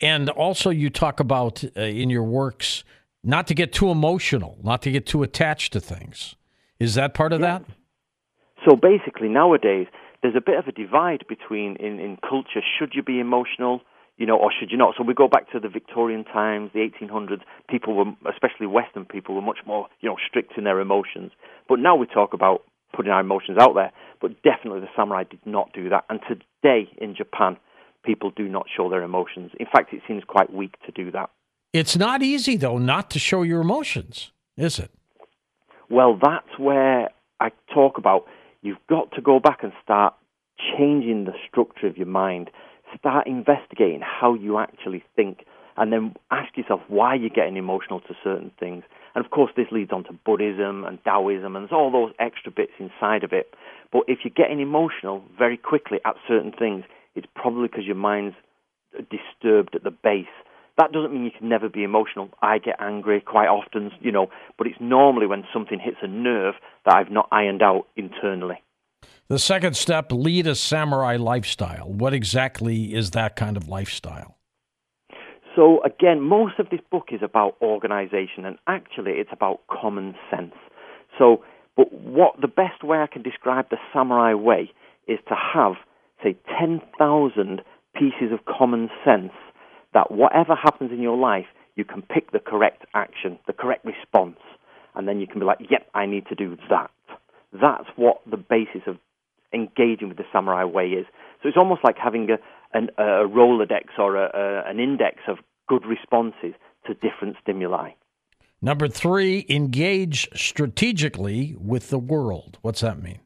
And 0.00 0.28
also, 0.30 0.70
you 0.70 0.90
talk 0.90 1.20
about 1.20 1.62
uh, 1.76 1.80
in 1.80 2.10
your 2.10 2.24
works 2.24 2.82
not 3.22 3.46
to 3.46 3.54
get 3.54 3.72
too 3.72 3.90
emotional, 3.90 4.58
not 4.62 4.82
to 4.82 4.90
get 4.90 5.06
too 5.06 5.22
attached 5.22 5.72
to 5.74 5.80
things. 5.80 6.34
Is 6.80 6.94
that 6.94 7.14
part 7.14 7.32
of 7.32 7.40
that? 7.40 7.62
So 8.68 8.76
basically, 8.76 9.28
nowadays, 9.28 9.86
there's 10.22 10.36
a 10.36 10.40
bit 10.40 10.58
of 10.58 10.66
a 10.68 10.72
divide 10.72 11.24
between 11.28 11.76
in, 11.76 11.98
in 11.98 12.16
culture. 12.16 12.62
Should 12.78 12.92
you 12.94 13.02
be 13.02 13.18
emotional, 13.18 13.80
you 14.16 14.26
know, 14.26 14.38
or 14.38 14.52
should 14.52 14.70
you 14.70 14.78
not? 14.78 14.94
So 14.96 15.02
we 15.02 15.14
go 15.14 15.28
back 15.28 15.50
to 15.52 15.60
the 15.60 15.68
Victorian 15.68 16.24
times, 16.24 16.70
the 16.72 16.80
1800s. 16.80 17.40
People 17.68 17.94
were, 17.94 18.12
especially 18.30 18.66
Western 18.66 19.04
people, 19.04 19.34
were 19.34 19.42
much 19.42 19.58
more, 19.66 19.88
you 20.00 20.08
know, 20.08 20.16
strict 20.28 20.56
in 20.56 20.64
their 20.64 20.80
emotions. 20.80 21.32
But 21.68 21.80
now 21.80 21.96
we 21.96 22.06
talk 22.06 22.32
about 22.34 22.62
putting 22.94 23.10
our 23.10 23.20
emotions 23.20 23.58
out 23.60 23.74
there. 23.74 23.90
But 24.20 24.42
definitely, 24.42 24.80
the 24.80 24.88
samurai 24.94 25.24
did 25.28 25.40
not 25.44 25.72
do 25.72 25.88
that. 25.88 26.04
And 26.08 26.20
today 26.28 26.88
in 26.98 27.16
Japan, 27.16 27.56
people 28.04 28.30
do 28.30 28.48
not 28.48 28.66
show 28.74 28.88
their 28.88 29.02
emotions. 29.02 29.50
In 29.58 29.66
fact, 29.66 29.92
it 29.92 30.02
seems 30.06 30.22
quite 30.24 30.52
weak 30.52 30.74
to 30.86 30.92
do 30.92 31.10
that. 31.10 31.30
It's 31.72 31.96
not 31.96 32.22
easy, 32.22 32.56
though, 32.56 32.78
not 32.78 33.10
to 33.10 33.18
show 33.18 33.42
your 33.42 33.60
emotions, 33.60 34.30
is 34.56 34.78
it? 34.78 34.90
Well, 35.88 36.18
that's 36.22 36.58
where 36.58 37.08
I 37.40 37.50
talk 37.74 37.98
about 37.98 38.26
you've 38.62 38.84
got 38.88 39.12
to 39.12 39.20
go 39.20 39.38
back 39.40 39.58
and 39.62 39.72
start 39.82 40.14
changing 40.76 41.24
the 41.24 41.34
structure 41.48 41.86
of 41.86 41.96
your 41.96 42.06
mind. 42.06 42.50
Start 42.98 43.26
investigating 43.26 44.00
how 44.02 44.34
you 44.34 44.58
actually 44.58 45.02
think, 45.16 45.44
and 45.76 45.92
then 45.92 46.14
ask 46.30 46.56
yourself 46.56 46.80
why 46.88 47.14
you're 47.14 47.30
getting 47.30 47.56
emotional 47.56 48.00
to 48.00 48.14
certain 48.22 48.50
things. 48.60 48.84
And 49.14 49.24
of 49.24 49.30
course, 49.30 49.50
this 49.56 49.66
leads 49.70 49.92
on 49.92 50.04
to 50.04 50.12
Buddhism 50.12 50.84
and 50.84 51.02
Taoism, 51.04 51.56
and 51.56 51.64
there's 51.64 51.72
all 51.72 51.90
those 51.90 52.12
extra 52.18 52.52
bits 52.52 52.72
inside 52.78 53.24
of 53.24 53.32
it. 53.32 53.54
But 53.90 54.02
if 54.08 54.20
you're 54.24 54.34
getting 54.34 54.60
emotional 54.60 55.22
very 55.38 55.56
quickly 55.56 55.98
at 56.04 56.16
certain 56.28 56.52
things, 56.52 56.84
it's 57.14 57.26
probably 57.34 57.68
because 57.68 57.86
your 57.86 57.96
mind's 57.96 58.36
disturbed 58.92 59.74
at 59.74 59.84
the 59.84 59.90
base. 59.90 60.26
That 60.78 60.92
doesn't 60.92 61.12
mean 61.12 61.24
you 61.24 61.30
can 61.36 61.48
never 61.48 61.68
be 61.68 61.84
emotional. 61.84 62.30
I 62.40 62.58
get 62.58 62.76
angry 62.80 63.20
quite 63.20 63.48
often, 63.48 63.90
you 64.00 64.10
know, 64.10 64.28
but 64.56 64.66
it's 64.66 64.80
normally 64.80 65.26
when 65.26 65.44
something 65.52 65.78
hits 65.78 65.98
a 66.02 66.08
nerve 66.08 66.54
that 66.84 66.94
I've 66.94 67.10
not 67.10 67.28
ironed 67.30 67.62
out 67.62 67.86
internally. 67.96 68.62
The 69.28 69.38
second 69.38 69.76
step 69.76 70.10
lead 70.12 70.46
a 70.46 70.54
samurai 70.54 71.16
lifestyle. 71.16 71.90
What 71.90 72.14
exactly 72.14 72.94
is 72.94 73.10
that 73.10 73.36
kind 73.36 73.56
of 73.56 73.68
lifestyle? 73.68 74.36
So 75.54 75.82
again, 75.84 76.20
most 76.20 76.58
of 76.58 76.70
this 76.70 76.80
book 76.90 77.08
is 77.12 77.20
about 77.22 77.56
organization 77.60 78.44
and 78.44 78.58
actually 78.66 79.12
it's 79.12 79.30
about 79.32 79.60
common 79.70 80.14
sense. 80.30 80.54
So, 81.18 81.44
but 81.76 81.92
what 81.92 82.40
the 82.40 82.48
best 82.48 82.82
way 82.82 82.98
I 82.98 83.06
can 83.06 83.22
describe 83.22 83.68
the 83.70 83.76
samurai 83.92 84.34
way 84.34 84.70
is 85.06 85.18
to 85.28 85.34
have, 85.34 85.74
say, 86.22 86.36
10,000 86.58 87.62
pieces 87.94 88.32
of 88.32 88.44
common 88.46 88.88
sense 89.04 89.32
that 89.94 90.10
whatever 90.10 90.54
happens 90.54 90.90
in 90.92 91.00
your 91.00 91.16
life, 91.16 91.46
you 91.76 91.84
can 91.84 92.02
pick 92.02 92.32
the 92.32 92.38
correct 92.38 92.84
action, 92.94 93.38
the 93.46 93.52
correct 93.52 93.84
response, 93.84 94.38
and 94.94 95.08
then 95.08 95.20
you 95.20 95.26
can 95.26 95.40
be 95.40 95.46
like, 95.46 95.58
yep, 95.70 95.88
I 95.94 96.06
need 96.06 96.26
to 96.26 96.34
do 96.34 96.56
that. 96.70 96.90
That's 97.52 97.88
what 97.96 98.20
the 98.30 98.36
basis 98.36 98.82
of 98.86 98.98
engaging 99.52 100.08
with 100.08 100.16
the 100.16 100.24
samurai 100.32 100.64
way 100.64 100.88
is. 100.88 101.06
So 101.42 101.48
it's 101.48 101.58
almost 101.58 101.82
like 101.84 101.96
having 101.98 102.28
a, 102.30 102.38
an, 102.76 102.88
a 102.96 103.26
Rolodex 103.28 103.98
or 103.98 104.16
a, 104.16 104.30
a, 104.34 104.70
an 104.70 104.80
index 104.80 105.18
of 105.28 105.38
good 105.68 105.84
responses 105.86 106.54
to 106.86 106.94
different 106.94 107.36
stimuli. 107.42 107.90
Number 108.60 108.88
three, 108.88 109.44
engage 109.48 110.28
strategically 110.34 111.56
with 111.58 111.90
the 111.90 111.98
world. 111.98 112.58
What's 112.62 112.80
that 112.80 113.02
mean? 113.02 113.20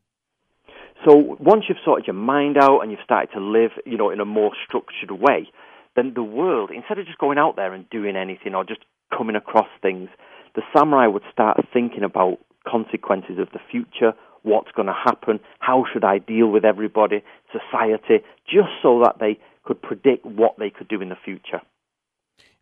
So 1.06 1.36
once 1.38 1.64
you've 1.68 1.78
sorted 1.84 2.06
your 2.06 2.14
mind 2.14 2.56
out 2.56 2.80
and 2.80 2.90
you've 2.90 3.00
started 3.04 3.32
to 3.34 3.40
live, 3.40 3.70
you 3.84 3.96
know, 3.96 4.10
in 4.10 4.18
a 4.18 4.24
more 4.24 4.50
structured 4.66 5.10
way, 5.10 5.48
then 5.96 6.12
the 6.14 6.22
world, 6.22 6.70
instead 6.74 6.98
of 6.98 7.06
just 7.06 7.18
going 7.18 7.38
out 7.38 7.56
there 7.56 7.72
and 7.72 7.88
doing 7.90 8.16
anything 8.16 8.54
or 8.54 8.64
just 8.64 8.80
coming 9.16 9.36
across 9.36 9.68
things, 9.82 10.08
the 10.54 10.62
samurai 10.76 11.06
would 11.06 11.22
start 11.32 11.58
thinking 11.72 12.04
about 12.04 12.38
consequences 12.68 13.38
of 13.38 13.48
the 13.52 13.60
future, 13.70 14.12
what's 14.42 14.70
going 14.72 14.86
to 14.86 14.94
happen, 14.94 15.40
how 15.58 15.84
should 15.92 16.04
I 16.04 16.18
deal 16.18 16.48
with 16.48 16.64
everybody, 16.64 17.22
society, 17.50 18.24
just 18.46 18.68
so 18.82 19.02
that 19.04 19.16
they 19.18 19.38
could 19.66 19.82
predict 19.82 20.24
what 20.24 20.54
they 20.58 20.70
could 20.70 20.88
do 20.88 21.02
in 21.02 21.10
the 21.10 21.16
future. 21.22 21.60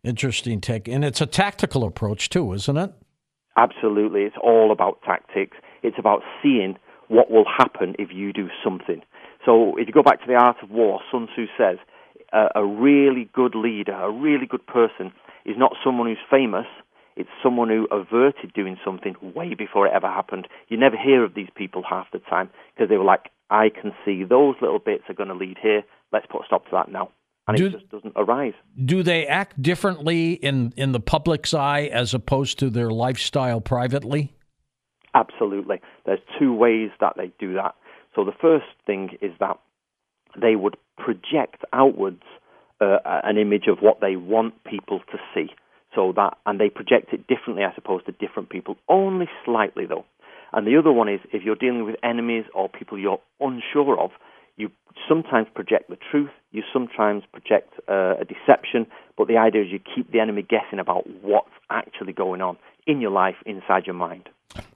Interesting 0.03 0.59
take. 0.59 0.87
And 0.87 1.05
it's 1.05 1.21
a 1.21 1.25
tactical 1.25 1.83
approach, 1.83 2.29
too, 2.29 2.51
isn't 2.53 2.77
it? 2.77 2.91
Absolutely. 3.55 4.21
It's 4.21 4.35
all 4.43 4.71
about 4.71 5.01
tactics. 5.03 5.57
It's 5.83 5.97
about 5.97 6.21
seeing 6.43 6.77
what 7.07 7.31
will 7.31 7.45
happen 7.45 7.95
if 7.97 8.09
you 8.11 8.33
do 8.33 8.49
something. 8.63 9.01
So 9.45 9.77
if 9.77 9.87
you 9.87 9.93
go 9.93 10.03
back 10.03 10.19
to 10.21 10.27
the 10.27 10.33
art 10.33 10.57
of 10.61 10.71
war, 10.71 10.99
Sun 11.11 11.27
Tzu 11.27 11.45
says 11.57 11.77
uh, 12.33 12.49
a 12.55 12.65
really 12.65 13.29
good 13.33 13.55
leader, 13.55 13.93
a 13.93 14.11
really 14.11 14.45
good 14.45 14.65
person, 14.65 15.11
is 15.45 15.55
not 15.57 15.73
someone 15.83 16.07
who's 16.07 16.17
famous. 16.29 16.65
It's 17.15 17.29
someone 17.41 17.69
who 17.69 17.87
averted 17.91 18.53
doing 18.53 18.77
something 18.83 19.15
way 19.21 19.53
before 19.53 19.87
it 19.87 19.93
ever 19.93 20.07
happened. 20.07 20.47
You 20.67 20.77
never 20.77 20.97
hear 20.97 21.23
of 21.23 21.33
these 21.33 21.49
people 21.55 21.83
half 21.87 22.07
the 22.11 22.19
time 22.19 22.49
because 22.75 22.89
they 22.89 22.97
were 22.97 23.05
like, 23.05 23.29
I 23.49 23.69
can 23.69 23.93
see 24.03 24.23
those 24.23 24.55
little 24.61 24.79
bits 24.79 25.03
are 25.07 25.13
going 25.13 25.29
to 25.29 25.35
lead 25.35 25.57
here. 25.61 25.83
Let's 26.11 26.25
put 26.25 26.41
a 26.41 26.45
stop 26.45 26.65
to 26.65 26.71
that 26.73 26.91
now. 26.91 27.11
And 27.47 27.57
Do- 27.57 27.67
it 27.67 27.71
just 27.71 27.89
doesn't 27.89 28.13
arise. 28.15 28.53
Do 28.83 29.03
they 29.03 29.27
act 29.27 29.61
differently 29.61 30.33
in, 30.33 30.73
in 30.75 30.91
the 30.91 30.99
public's 30.99 31.53
eye 31.53 31.83
as 31.93 32.13
opposed 32.13 32.59
to 32.59 32.69
their 32.69 32.89
lifestyle 32.89 33.61
privately? 33.61 34.33
Absolutely. 35.13 35.79
There's 36.05 36.19
two 36.39 36.53
ways 36.53 36.89
that 36.99 37.13
they 37.15 37.31
do 37.39 37.53
that. 37.53 37.75
So 38.15 38.25
the 38.25 38.33
first 38.41 38.65
thing 38.85 39.17
is 39.21 39.31
that 39.39 39.59
they 40.39 40.55
would 40.55 40.77
project 40.97 41.63
outwards 41.73 42.23
uh, 42.81 42.97
an 43.03 43.37
image 43.37 43.67
of 43.67 43.79
what 43.79 44.01
they 44.01 44.15
want 44.15 44.63
people 44.63 44.99
to 45.11 45.17
see. 45.33 45.47
So 45.93 46.11
that, 46.15 46.37
and 46.45 46.59
they 46.59 46.69
project 46.69 47.13
it 47.13 47.25
differently, 47.27 47.63
I 47.63 47.73
suppose, 47.73 48.01
to 48.05 48.11
different 48.11 48.49
people, 48.49 48.75
only 48.89 49.27
slightly 49.45 49.85
though. 49.85 50.05
And 50.51 50.67
the 50.67 50.77
other 50.77 50.91
one 50.91 51.09
is 51.09 51.19
if 51.33 51.43
you're 51.43 51.55
dealing 51.55 51.85
with 51.85 51.95
enemies 52.03 52.45
or 52.53 52.69
people 52.69 52.97
you're 52.97 53.21
unsure 53.39 53.99
of, 53.99 54.11
you 54.57 54.69
sometimes 55.07 55.47
project 55.53 55.89
the 55.89 55.97
truth, 56.11 56.29
you 56.51 56.63
sometimes 56.71 57.23
project 57.31 57.73
uh, 57.89 58.15
a 58.19 58.25
deception, 58.25 58.87
but 59.17 59.27
the 59.27 59.37
idea 59.37 59.63
is 59.63 59.67
you 59.71 59.79
keep 59.79 60.11
the 60.11 60.19
enemy 60.19 60.41
guessing 60.41 60.79
about 60.79 61.03
what's 61.21 61.49
actually 61.69 62.13
going 62.13 62.41
on 62.41 62.57
in 62.87 63.01
your 63.01 63.11
life, 63.11 63.35
inside 63.45 63.85
your 63.85 63.95
mind. 63.95 64.29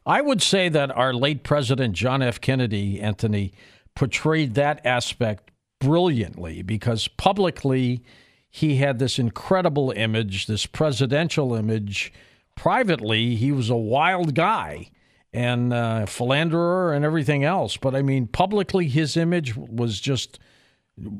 I 0.05 0.21
would 0.21 0.41
say 0.41 0.69
that 0.69 0.91
our 0.91 1.13
late 1.13 1.43
president, 1.43 1.93
John 1.93 2.21
F. 2.21 2.41
Kennedy, 2.41 2.99
Antony, 2.99 3.53
portrayed 4.00 4.53
that 4.53 4.86
aspect 4.86 5.51
brilliantly 5.82 6.62
because 6.62 7.10
publicly 7.10 8.01
he 8.50 8.77
had 8.77 8.98
this 8.98 9.20
incredible 9.20 9.91
image, 9.91 10.48
this 10.48 10.65
presidential 10.65 11.53
image. 11.53 12.13
Privately, 12.56 13.36
he 13.36 13.51
was 13.51 13.70
a 13.70 13.75
wild 13.75 14.34
guy. 14.34 14.89
and 15.34 15.74
uh, 15.74 16.06
philanderer 16.06 16.94
and 16.94 17.03
everything 17.03 17.44
else. 17.44 17.77
But 17.77 17.94
I 17.94 18.01
mean, 18.01 18.27
publicly, 18.27 18.88
his 18.88 19.18
image 19.18 19.56
was 19.56 20.00
just 20.00 20.39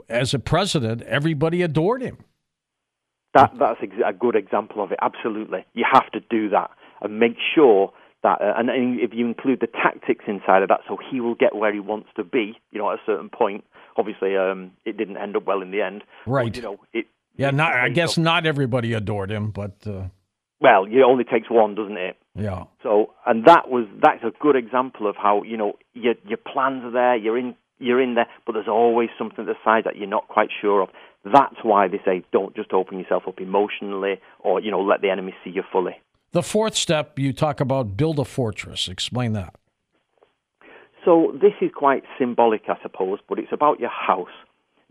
as 0.08 0.34
a 0.34 0.40
president, 0.40 1.02
everybody 1.04 1.62
adored 1.62 2.02
him. 2.02 2.18
That 3.34 3.52
that's 3.60 3.80
a 4.06 4.14
good 4.14 4.36
example 4.36 4.82
of 4.82 4.92
it. 4.92 5.00
Absolutely, 5.02 5.66
you 5.74 5.86
have 5.92 6.10
to 6.12 6.22
do 6.22 6.50
that 6.50 6.72
and 7.02 7.20
make 7.20 7.36
sure 7.54 7.94
that, 8.24 8.42
uh, 8.42 8.54
and, 8.58 8.70
and 8.70 9.00
if 9.00 9.12
you 9.14 9.26
include 9.26 9.60
the 9.62 9.68
tactics 9.68 10.26
inside 10.28 10.62
of 10.62 10.70
that, 10.70 10.82
so 10.88 10.98
he 11.12 11.22
will 11.22 11.36
get 11.36 11.56
where 11.56 11.74
he 11.74 11.80
wants 11.80 12.10
to 12.16 12.24
be. 12.24 12.58
You 12.72 12.80
know, 12.80 12.92
at 12.92 13.00
a 13.00 13.02
certain 13.06 13.30
point. 13.30 13.64
Obviously, 13.98 14.38
um, 14.38 14.72
it 14.86 14.98
didn't 14.98 15.18
end 15.18 15.36
up 15.36 15.46
well 15.46 15.62
in 15.62 15.72
the 15.72 15.82
end. 15.82 16.04
Right. 16.26 16.48
But, 16.48 16.56
you 16.56 16.62
know, 16.62 16.80
it. 16.94 17.08
Yeah, 17.36 17.52
not, 17.52 17.74
I 17.74 17.90
guess 17.90 18.18
not 18.18 18.46
everybody 18.46 18.94
adored 18.94 19.32
him, 19.32 19.52
but. 19.52 19.76
Uh... 19.86 20.06
Well, 20.62 20.86
it 20.86 21.02
only 21.06 21.24
takes 21.24 21.50
one, 21.50 21.76
doesn't 21.76 21.98
it? 21.98 22.18
Yeah. 22.36 22.66
So, 22.84 23.14
and 23.26 23.46
that 23.46 23.70
was 23.70 23.88
that's 24.02 24.24
a 24.24 24.32
good 24.40 24.56
example 24.56 25.10
of 25.10 25.16
how 25.16 25.44
you 25.44 25.58
know 25.58 25.74
your 25.94 26.16
your 26.26 26.38
plans 26.38 26.84
are 26.84 26.92
there, 26.92 27.16
you're 27.16 27.38
in 27.38 27.56
you're 27.80 28.02
in 28.02 28.16
there, 28.16 28.28
but 28.46 28.54
there's 28.54 28.68
always 28.68 29.10
something 29.18 29.40
at 29.40 29.46
the 29.48 29.56
side 29.64 29.84
that 29.86 29.96
you're 29.98 30.08
not 30.08 30.28
quite 30.28 30.50
sure 30.62 30.82
of. 30.82 30.90
That's 31.26 31.56
why 31.64 31.88
they 31.88 32.00
say 32.06 32.24
don't 32.32 32.56
just 32.56 32.74
open 32.74 33.00
yourself 33.00 33.24
up 33.28 33.40
emotionally, 33.40 34.20
or 34.40 34.60
you 34.60 34.72
know 34.72 34.82
let 34.82 35.02
the 35.02 35.10
enemy 35.10 35.34
see 35.44 35.50
you 35.50 35.64
fully. 35.72 35.96
The 36.32 36.44
fourth 36.44 36.76
step 36.76 37.18
you 37.18 37.34
talk 37.34 37.60
about 37.60 37.98
build 37.98 38.20
a 38.20 38.26
fortress. 38.26 38.88
Explain 38.88 39.34
that. 39.34 39.56
So 41.04 41.32
this 41.34 41.54
is 41.60 41.72
quite 41.76 42.04
symbolic, 42.20 42.64
I 42.68 42.76
suppose, 42.84 43.20
but 43.28 43.40
it's 43.40 43.52
about 43.52 43.80
your 43.80 43.90
house 43.90 44.28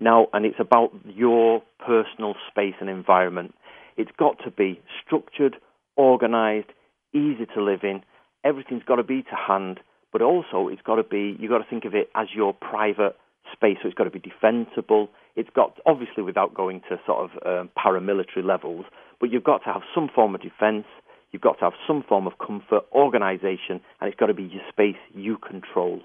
now, 0.01 0.27
and 0.33 0.45
it's 0.45 0.59
about 0.59 0.91
your 1.05 1.63
personal 1.79 2.35
space 2.51 2.75
and 2.81 2.91
environment. 2.91 3.55
It's 3.97 4.11
got 4.19 4.39
to 4.45 4.51
be 4.51 4.81
structured, 5.05 5.57
organized, 5.97 6.69
easy 7.13 7.47
to 7.55 7.63
live 7.63 7.81
in. 7.83 8.03
Everything's 8.45 8.85
got 8.85 8.97
to 8.97 9.05
be 9.05 9.23
to 9.23 9.37
hand, 9.37 9.81
but 10.13 10.23
also 10.23 10.69
it's 10.69 10.83
got 10.83 10.97
to 10.97 11.05
be, 11.05 11.37
you've 11.39 11.51
got 11.51 11.59
to 11.59 11.71
think 11.71 11.85
of 11.85 11.95
it 11.95 12.11
as 12.17 12.29
your 12.35 12.53
private 12.53 13.17
space, 13.53 13.77
so 13.83 13.89
it's 13.89 13.97
got 13.97 14.05
to 14.05 14.11
be 14.11 14.19
defensible. 14.19 15.09
It's 15.37 15.51
got, 15.55 15.79
obviously, 15.87 16.23
without 16.23 16.55
going 16.55 16.81
to 16.89 16.99
sort 17.07 17.31
of 17.31 17.47
um, 17.47 17.71
paramilitary 17.79 18.45
levels, 18.45 18.87
but 19.21 19.31
you've 19.31 19.45
got 19.45 19.59
to 19.59 19.73
have 19.73 19.83
some 19.95 20.09
form 20.13 20.35
of 20.35 20.43
defense. 20.43 20.87
You've 21.31 21.43
got 21.43 21.59
to 21.59 21.65
have 21.65 21.75
some 21.87 22.03
form 22.09 22.27
of 22.27 22.35
comfort, 22.39 22.85
organization, 22.93 23.81
and 24.01 24.09
it's 24.09 24.19
got 24.19 24.27
to 24.27 24.35
be 24.35 24.45
your 24.45 24.63
space 24.69 24.97
you 25.15 25.39
control. 25.39 26.01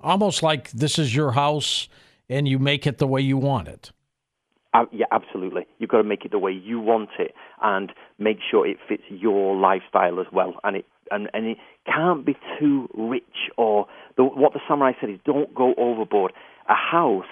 Almost 0.00 0.42
like 0.42 0.70
this 0.72 0.98
is 0.98 1.14
your 1.14 1.32
house 1.32 1.88
and 2.28 2.46
you 2.46 2.58
make 2.58 2.86
it 2.86 2.98
the 2.98 3.06
way 3.06 3.20
you 3.20 3.36
want 3.36 3.68
it. 3.68 3.92
Uh, 4.74 4.84
yeah, 4.92 5.06
absolutely. 5.10 5.66
You've 5.78 5.88
got 5.88 5.98
to 5.98 6.04
make 6.04 6.24
it 6.24 6.32
the 6.32 6.38
way 6.38 6.52
you 6.52 6.80
want 6.80 7.08
it 7.18 7.34
and 7.62 7.92
make 8.18 8.38
sure 8.50 8.66
it 8.66 8.76
fits 8.86 9.04
your 9.08 9.56
lifestyle 9.56 10.20
as 10.20 10.26
well. 10.32 10.54
And 10.64 10.76
it 10.76 10.84
and, 11.10 11.30
and 11.32 11.46
it 11.46 11.58
can't 11.86 12.26
be 12.26 12.36
too 12.58 12.88
rich 12.94 13.22
or 13.56 13.86
the, 14.16 14.24
what 14.24 14.52
the 14.52 14.60
samurai 14.68 14.92
said 15.00 15.08
is 15.08 15.20
don't 15.24 15.54
go 15.54 15.72
overboard. 15.78 16.32
A 16.68 16.74
house 16.74 17.24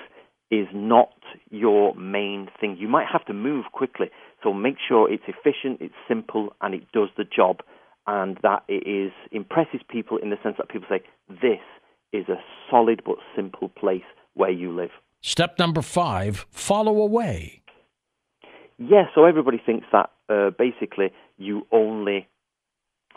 is 0.51 0.69
not 0.73 1.13
your 1.51 1.95
main 1.97 2.49
thing. 2.61 2.77
You 2.79 2.89
might 2.89 3.07
have 3.11 3.25
to 3.27 3.33
move 3.33 3.65
quickly, 3.73 4.11
so 4.45 4.53
make 4.53 4.77
sure 4.87 5.11
it's 5.11 5.25
efficient, 5.27 5.81
it's 5.81 5.95
simple, 6.07 6.55
and 6.61 6.75
it 6.75 6.85
does 6.93 7.09
the 7.17 7.25
job, 7.25 7.61
and 8.07 8.39
that 8.43 8.63
it 8.69 8.87
is 8.87 9.13
impresses 9.33 9.81
people 9.89 10.19
in 10.19 10.31
the 10.31 10.37
sense 10.43 10.57
that 10.59 10.69
people 10.69 10.87
say 10.89 11.03
this 11.29 11.65
is 12.13 12.29
a 12.29 12.37
solid 12.71 13.03
but 13.05 13.17
simple 13.35 13.71
place 13.71 14.05
where 14.35 14.51
you 14.51 14.71
live. 14.71 14.91
Step 15.23 15.59
number 15.59 15.83
five: 15.83 16.47
follow 16.51 17.01
away. 17.01 17.63
Yeah, 18.79 19.05
so 19.15 19.25
everybody 19.25 19.61
thinks 19.65 19.87
that 19.93 20.11
uh, 20.29 20.51
basically 20.51 21.13
you 21.39 21.67
only 21.73 22.29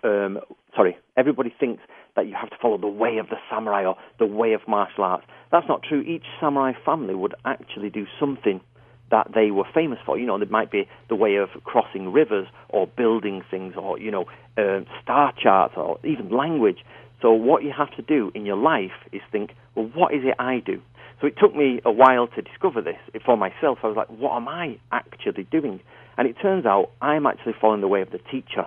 um, 0.04 0.40
sorry, 0.76 0.98
everybody 1.18 1.54
thinks 1.60 1.82
that 2.16 2.28
you 2.28 2.36
have 2.40 2.50
to 2.50 2.56
follow 2.62 2.78
the 2.78 2.88
way 2.88 3.18
of 3.18 3.28
the 3.30 3.36
samurai 3.50 3.86
or 3.86 3.96
the 4.20 4.26
way 4.26 4.54
of 4.54 4.62
martial 4.68 5.04
arts. 5.04 5.26
That's 5.52 5.68
not 5.68 5.84
true. 5.84 6.02
Each 6.02 6.24
samurai 6.40 6.74
family 6.86 7.16
would 7.16 7.36
actually 7.46 7.90
do 7.90 8.06
something 8.20 8.62
that 9.12 9.32
they 9.34 9.52
were 9.52 9.66
famous 9.74 10.00
for. 10.06 10.18
You 10.18 10.26
know, 10.26 10.42
it 10.42 10.52
might 10.52 10.72
be 10.72 10.88
the 11.10 11.16
way 11.16 11.36
of 11.36 11.50
crossing 11.64 12.12
rivers 12.12 12.48
or 12.70 12.88
building 12.88 13.44
things 13.50 13.76
or, 13.78 14.00
you 14.00 14.12
know, 14.12 14.26
uh, 14.58 14.82
star 15.02 15.34
charts 15.42 15.76
or 15.78 16.00
even 16.04 16.30
language. 16.30 16.80
So 17.22 17.32
what 17.32 17.64
you 17.64 17.72
have 17.76 17.96
to 17.96 18.02
do 18.02 18.32
in 18.36 18.46
your 18.46 18.58
life 18.58 18.92
is 19.12 19.22
think, 19.32 19.52
well, 19.76 19.90
what 19.94 20.14
is 20.14 20.22
it 20.24 20.36
I 20.40 20.60
do? 20.60 20.82
So 21.20 21.28
it 21.28 21.36
took 21.40 21.56
me 21.56 21.82
a 21.84 21.92
while 21.92 22.28
to 22.28 22.42
discover 22.42 22.82
this 22.82 22.98
for 23.26 23.36
myself. 23.38 23.80
I 23.84 23.88
was 23.88 23.98
like, 23.98 24.10
what 24.10 24.36
am 24.36 24.48
I 24.48 24.78
actually 24.92 25.48
doing? 25.50 25.80
And 26.18 26.28
it 26.28 26.36
turns 26.42 26.66
out 26.66 26.92
I'm 27.02 27.26
actually 27.26 27.54
following 27.60 27.82
the 27.82 27.88
way 27.88 28.02
of 28.02 28.12
the 28.12 28.20
teacher. 28.20 28.66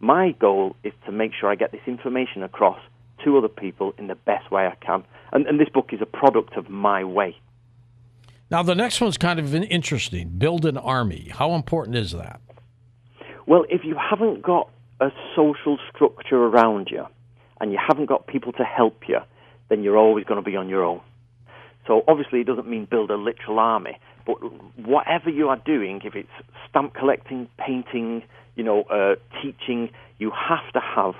My 0.00 0.32
goal 0.32 0.74
is 0.82 0.92
to 1.06 1.12
make 1.12 1.30
sure 1.38 1.48
I 1.48 1.54
get 1.54 1.70
this 1.70 1.82
information 1.86 2.42
across 2.42 2.80
to 3.24 3.38
other 3.38 3.48
people 3.48 3.94
in 3.98 4.08
the 4.08 4.16
best 4.16 4.50
way 4.50 4.66
I 4.66 4.74
can. 4.84 5.04
And, 5.32 5.46
and 5.46 5.60
this 5.60 5.68
book 5.68 5.90
is 5.92 6.00
a 6.02 6.06
product 6.06 6.56
of 6.56 6.68
my 6.68 7.04
way. 7.04 7.36
Now, 8.52 8.62
the 8.62 8.74
next 8.74 9.00
one's 9.00 9.16
kind 9.16 9.38
of 9.38 9.54
interesting 9.54 10.28
build 10.28 10.66
an 10.66 10.76
army. 10.76 11.30
How 11.32 11.54
important 11.54 11.96
is 11.96 12.12
that? 12.12 12.38
Well, 13.46 13.64
if 13.70 13.80
you 13.82 13.96
haven't 13.96 14.42
got 14.42 14.68
a 15.00 15.08
social 15.34 15.78
structure 15.88 16.36
around 16.36 16.88
you 16.90 17.06
and 17.62 17.72
you 17.72 17.78
haven't 17.78 18.10
got 18.10 18.26
people 18.26 18.52
to 18.52 18.62
help 18.62 19.08
you, 19.08 19.20
then 19.70 19.82
you're 19.82 19.96
always 19.96 20.26
going 20.26 20.36
to 20.36 20.44
be 20.44 20.54
on 20.54 20.68
your 20.68 20.84
own. 20.84 21.00
So, 21.86 22.04
obviously, 22.06 22.40
it 22.42 22.46
doesn't 22.46 22.68
mean 22.68 22.86
build 22.90 23.10
a 23.10 23.16
literal 23.16 23.58
army, 23.58 23.98
but 24.26 24.34
whatever 24.76 25.30
you 25.30 25.48
are 25.48 25.56
doing, 25.56 26.02
if 26.04 26.14
it's 26.14 26.28
stamp 26.68 26.92
collecting, 26.92 27.48
painting, 27.56 28.22
you 28.54 28.64
know, 28.64 28.82
uh, 28.82 29.14
teaching, 29.40 29.88
you 30.18 30.30
have 30.30 30.70
to 30.74 30.80
have 30.94 31.14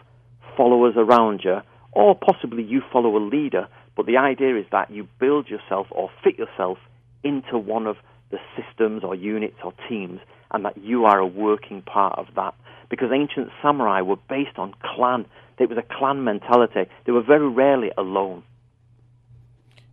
followers 0.54 0.96
around 0.98 1.40
you, 1.44 1.62
or 1.92 2.14
possibly 2.14 2.62
you 2.62 2.82
follow 2.92 3.16
a 3.16 3.24
leader. 3.24 3.68
But 3.96 4.04
the 4.04 4.18
idea 4.18 4.58
is 4.58 4.66
that 4.70 4.90
you 4.90 5.08
build 5.18 5.48
yourself 5.48 5.86
or 5.90 6.10
fit 6.22 6.36
yourself 6.36 6.76
into 7.24 7.58
one 7.58 7.86
of 7.86 7.96
the 8.30 8.38
systems 8.56 9.04
or 9.04 9.14
units 9.14 9.56
or 9.64 9.72
teams, 9.88 10.20
and 10.50 10.64
that 10.64 10.78
you 10.78 11.04
are 11.04 11.18
a 11.18 11.26
working 11.26 11.82
part 11.82 12.18
of 12.18 12.26
that. 12.36 12.54
Because 12.88 13.10
ancient 13.12 13.50
samurai 13.62 14.00
were 14.02 14.16
based 14.28 14.58
on 14.58 14.74
clan. 14.82 15.26
It 15.58 15.68
was 15.68 15.78
a 15.78 15.82
clan 15.82 16.24
mentality. 16.24 16.90
They 17.04 17.12
were 17.12 17.22
very 17.22 17.48
rarely 17.48 17.92
alone. 17.96 18.42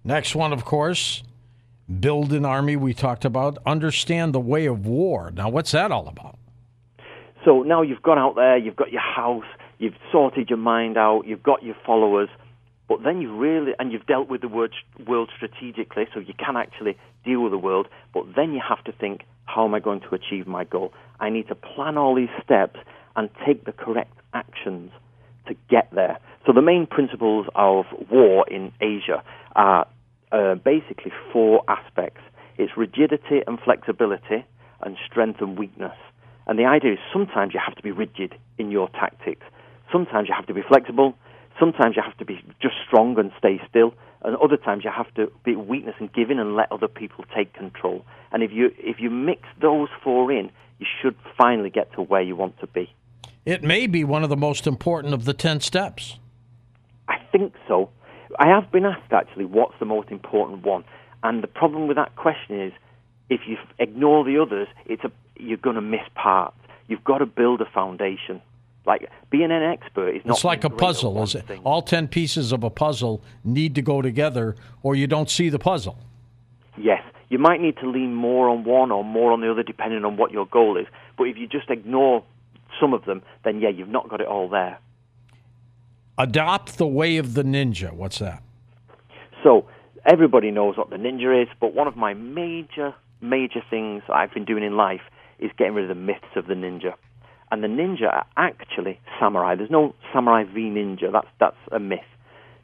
Next 0.03 0.33
one, 0.33 0.51
of 0.51 0.65
course, 0.65 1.21
build 1.99 2.33
an 2.33 2.43
army 2.43 2.75
we 2.75 2.93
talked 2.93 3.23
about. 3.25 3.57
Understand 3.65 4.33
the 4.33 4.39
way 4.39 4.65
of 4.65 4.85
war. 4.85 5.31
Now, 5.31 5.49
what's 5.49 5.71
that 5.71 5.91
all 5.91 6.07
about? 6.07 6.39
So 7.45 7.61
now 7.63 7.83
you've 7.83 8.01
gone 8.01 8.17
out 8.17 8.35
there, 8.35 8.57
you've 8.57 8.75
got 8.75 8.91
your 8.91 9.01
house, 9.01 9.45
you've 9.77 9.95
sorted 10.11 10.49
your 10.49 10.57
mind 10.57 10.97
out, 10.97 11.25
you've 11.25 11.43
got 11.43 11.63
your 11.63 11.75
followers, 11.85 12.29
but 12.89 13.03
then 13.03 13.21
you 13.21 13.33
really, 13.33 13.73
and 13.79 13.91
you've 13.91 14.07
dealt 14.07 14.27
with 14.27 14.41
the 14.41 14.49
world, 14.49 14.73
world 15.07 15.29
strategically, 15.35 16.07
so 16.13 16.19
you 16.19 16.33
can 16.33 16.57
actually 16.57 16.97
deal 17.23 17.41
with 17.41 17.51
the 17.51 17.57
world, 17.57 17.87
but 18.13 18.25
then 18.35 18.51
you 18.51 18.61
have 18.67 18.83
to 18.85 18.91
think, 18.91 19.21
how 19.45 19.65
am 19.65 19.73
I 19.75 19.79
going 19.79 20.01
to 20.01 20.15
achieve 20.15 20.47
my 20.47 20.63
goal? 20.63 20.91
I 21.19 21.29
need 21.29 21.47
to 21.47 21.55
plan 21.55 21.97
all 21.97 22.15
these 22.15 22.33
steps 22.43 22.79
and 23.15 23.29
take 23.45 23.65
the 23.65 23.71
correct 23.71 24.13
actions 24.33 24.91
to 25.47 25.55
get 25.69 25.89
there. 25.93 26.17
So 26.45 26.53
the 26.53 26.61
main 26.61 26.87
principles 26.87 27.47
of 27.55 27.85
war 28.09 28.45
in 28.49 28.71
Asia 28.81 29.23
are 29.55 29.87
uh, 30.31 30.55
basically 30.55 31.11
four 31.31 31.63
aspects. 31.67 32.21
It's 32.57 32.75
rigidity 32.75 33.41
and 33.47 33.59
flexibility, 33.59 34.45
and 34.81 34.97
strength 35.09 35.41
and 35.41 35.57
weakness. 35.57 35.95
And 36.47 36.57
the 36.57 36.65
idea 36.65 36.93
is 36.93 36.99
sometimes 37.13 37.53
you 37.53 37.59
have 37.63 37.75
to 37.75 37.83
be 37.83 37.91
rigid 37.91 38.35
in 38.57 38.71
your 38.71 38.89
tactics. 38.89 39.45
Sometimes 39.91 40.27
you 40.27 40.35
have 40.35 40.47
to 40.47 40.53
be 40.53 40.61
flexible. 40.67 41.15
Sometimes 41.59 41.95
you 41.95 42.01
have 42.01 42.17
to 42.17 42.25
be 42.25 42.41
just 42.61 42.75
strong 42.87 43.17
and 43.19 43.31
stay 43.37 43.61
still. 43.69 43.93
And 44.21 44.35
other 44.37 44.57
times 44.57 44.83
you 44.83 44.91
have 44.91 45.13
to 45.15 45.31
be 45.43 45.55
weakness 45.55 45.95
and 45.99 46.11
give 46.11 46.29
in 46.29 46.39
and 46.39 46.55
let 46.55 46.71
other 46.71 46.87
people 46.87 47.25
take 47.35 47.53
control. 47.53 48.05
And 48.31 48.43
if 48.43 48.51
you 48.51 48.71
if 48.77 48.99
you 48.99 49.09
mix 49.09 49.43
those 49.61 49.89
four 50.03 50.31
in, 50.31 50.51
you 50.79 50.85
should 51.01 51.15
finally 51.37 51.69
get 51.69 51.91
to 51.93 52.01
where 52.01 52.21
you 52.21 52.35
want 52.35 52.59
to 52.59 52.67
be. 52.67 52.93
It 53.45 53.63
may 53.63 53.87
be 53.87 54.03
one 54.03 54.23
of 54.23 54.29
the 54.29 54.37
most 54.37 54.67
important 54.67 55.13
of 55.13 55.25
the 55.25 55.33
10 55.33 55.61
steps. 55.61 56.17
I 57.07 57.17
think 57.31 57.53
so. 57.67 57.89
I 58.37 58.47
have 58.47 58.71
been 58.71 58.85
asked 58.85 59.11
actually 59.11 59.45
what's 59.45 59.73
the 59.79 59.85
most 59.85 60.09
important 60.11 60.63
one. 60.63 60.83
And 61.23 61.41
the 61.41 61.47
problem 61.47 61.87
with 61.87 61.97
that 61.97 62.15
question 62.15 62.61
is 62.61 62.73
if 63.29 63.41
you 63.47 63.57
ignore 63.77 64.23
the 64.23 64.39
others, 64.39 64.67
it's 64.85 65.03
a, 65.03 65.11
you're 65.37 65.57
going 65.57 65.75
to 65.75 65.81
miss 65.81 66.01
parts. 66.15 66.57
You've 66.87 67.03
got 67.03 67.19
to 67.19 67.25
build 67.25 67.61
a 67.61 67.65
foundation. 67.65 68.41
Like 68.89 69.07
being 69.29 69.51
an 69.51 69.61
expert 69.61 70.15
is 70.15 70.25
not. 70.25 70.37
It's 70.37 70.43
like 70.43 70.63
a 70.63 70.69
puzzle, 70.69 71.21
is 71.21 71.35
it? 71.35 71.45
Thing. 71.45 71.61
All 71.63 71.83
ten 71.83 72.07
pieces 72.07 72.51
of 72.51 72.63
a 72.63 72.71
puzzle 72.71 73.21
need 73.43 73.75
to 73.75 73.83
go 73.83 74.01
together, 74.01 74.55
or 74.81 74.95
you 74.95 75.05
don't 75.05 75.29
see 75.29 75.49
the 75.49 75.59
puzzle. 75.59 75.95
Yes, 76.75 77.03
you 77.29 77.37
might 77.37 77.61
need 77.61 77.77
to 77.77 77.87
lean 77.87 78.15
more 78.15 78.49
on 78.49 78.63
one 78.63 78.89
or 78.89 79.03
more 79.03 79.31
on 79.31 79.41
the 79.41 79.51
other, 79.51 79.61
depending 79.61 80.03
on 80.05 80.17
what 80.17 80.31
your 80.31 80.47
goal 80.47 80.75
is. 80.75 80.87
But 81.19 81.25
if 81.25 81.37
you 81.37 81.45
just 81.45 81.69
ignore 81.69 82.23
some 82.81 82.95
of 82.95 83.05
them, 83.05 83.21
then 83.45 83.61
yeah, 83.61 83.69
you've 83.69 83.89
not 83.89 84.09
got 84.09 84.21
it 84.21 84.27
all 84.27 84.49
there. 84.49 84.79
Adopt 86.17 86.79
the 86.79 86.87
way 86.87 87.17
of 87.17 87.35
the 87.35 87.43
ninja. 87.43 87.93
What's 87.93 88.17
that? 88.17 88.41
So 89.43 89.67
everybody 90.03 90.49
knows 90.49 90.77
what 90.77 90.89
the 90.89 90.95
ninja 90.95 91.43
is, 91.43 91.47
but 91.61 91.75
one 91.75 91.87
of 91.87 91.95
my 91.95 92.15
major 92.15 92.95
major 93.21 93.61
things 93.69 94.01
I've 94.11 94.33
been 94.33 94.45
doing 94.45 94.63
in 94.63 94.75
life 94.75 95.01
is 95.37 95.51
getting 95.59 95.75
rid 95.75 95.91
of 95.91 95.95
the 95.95 96.01
myths 96.01 96.35
of 96.35 96.47
the 96.47 96.55
ninja. 96.55 96.95
And 97.51 97.63
the 97.63 97.67
ninja 97.67 98.13
are 98.13 98.25
actually 98.37 98.99
samurai. 99.19 99.55
There's 99.55 99.71
no 99.71 99.95
samurai 100.13 100.43
v 100.43 100.69
ninja. 100.69 101.11
That's 101.11 101.27
that's 101.39 101.57
a 101.71 101.79
myth. 101.79 101.99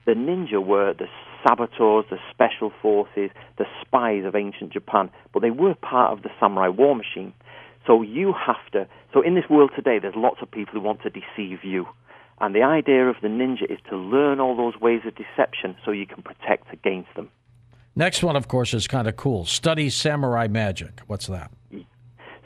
The 0.05 0.13
ninja 0.13 0.63
were 0.63 0.93
the 0.93 1.07
saboteurs, 1.45 2.05
the 2.09 2.17
special 2.31 2.71
forces, 2.81 3.31
the 3.57 3.65
spies 3.81 4.25
of 4.25 4.35
ancient 4.35 4.73
Japan, 4.73 5.09
but 5.33 5.41
they 5.41 5.51
were 5.51 5.75
part 5.75 6.11
of 6.11 6.23
the 6.23 6.29
samurai 6.39 6.67
war 6.67 6.95
machine. 6.95 7.33
So 7.87 8.01
you 8.01 8.33
have 8.33 8.71
to. 8.73 8.87
So 9.13 9.21
in 9.21 9.35
this 9.35 9.45
world 9.49 9.71
today, 9.75 9.99
there's 9.99 10.15
lots 10.15 10.37
of 10.41 10.49
people 10.51 10.73
who 10.73 10.81
want 10.81 11.01
to 11.03 11.09
deceive 11.09 11.63
you. 11.63 11.87
And 12.41 12.53
the 12.53 12.63
idea 12.63 13.07
of 13.07 13.15
the 13.21 13.27
ninja 13.27 13.63
is 13.63 13.79
to 13.89 13.95
learn 13.95 14.39
all 14.39 14.55
those 14.57 14.79
ways 14.81 15.01
of 15.05 15.13
deception 15.15 15.75
so 15.85 15.91
you 15.91 16.05
can 16.05 16.21
protect 16.21 16.71
against 16.73 17.13
them. 17.15 17.29
Next 17.95 18.23
one, 18.23 18.35
of 18.35 18.47
course, 18.49 18.73
is 18.73 18.87
kind 18.87 19.07
of 19.07 19.15
cool. 19.15 19.45
Study 19.45 19.89
samurai 19.89 20.47
magic. 20.47 20.99
What's 21.07 21.27
that? 21.27 21.51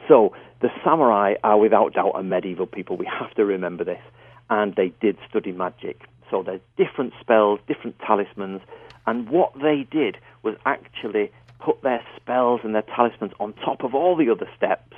So 0.08 0.34
the 0.62 0.70
samurai 0.84 1.36
are 1.44 1.58
without 1.58 1.94
doubt 1.94 2.14
a 2.16 2.24
medieval 2.24 2.68
people. 2.68 2.98
We 2.98 3.06
have 3.08 3.34
to 3.36 3.46
remember 3.46 3.84
this. 3.84 4.02
And 4.50 4.76
they 4.76 4.92
did 5.02 5.18
study 5.30 5.52
magic. 5.52 6.02
So 6.30 6.44
there's 6.44 6.62
different 6.78 7.14
spells, 7.20 7.60
different 7.68 7.98
talismans. 8.00 8.62
And 9.06 9.30
what 9.30 9.54
they 9.62 9.88
did 9.90 10.18
was 10.44 10.56
actually 10.66 11.32
put 11.60 11.82
their 11.82 12.04
spells 12.16 12.62
and 12.64 12.74
their 12.74 12.84
talismans 12.84 13.34
on 13.40 13.54
top 13.54 13.84
of 13.84 13.94
all 13.94 14.16
the 14.16 14.30
other 14.30 14.50
steps 14.56 14.96